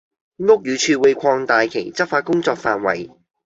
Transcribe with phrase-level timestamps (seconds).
[0.37, 3.11] 屋宇署會擴大其執法工作範圍